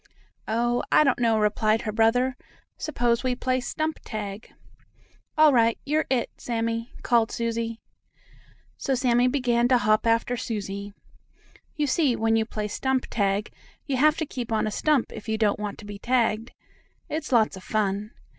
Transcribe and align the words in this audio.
"Oh, 0.47 0.81
I 0.91 1.03
don't 1.03 1.19
know," 1.19 1.37
replied 1.37 1.83
her 1.83 1.91
brother. 1.91 2.35
"S'pose 2.79 3.23
we 3.23 3.35
play 3.35 3.59
stump 3.59 3.99
tag?" 4.03 4.51
"All 5.37 5.53
right; 5.53 5.77
you're 5.85 6.07
'it,' 6.09 6.31
Sammie," 6.39 6.91
called 7.03 7.31
Susie. 7.31 7.79
So 8.79 8.95
Sammie 8.95 9.27
began 9.27 9.67
to 9.67 9.77
hop 9.77 10.07
after 10.07 10.35
Susie. 10.35 10.91
You 11.75 11.85
see, 11.85 12.15
when 12.15 12.35
you 12.35 12.45
play 12.47 12.67
stump 12.67 13.05
tag 13.11 13.53
you 13.85 13.97
have 13.97 14.17
to 14.17 14.25
keep 14.25 14.51
on 14.51 14.65
a 14.65 14.71
stump 14.71 15.13
if 15.13 15.29
you 15.29 15.37
don't 15.37 15.59
want 15.59 15.77
to 15.77 15.85
be 15.85 15.99
tagged. 15.99 16.49
It's 17.07 17.31
lots 17.31 17.55
of 17.55 17.63
fun. 17.63 18.09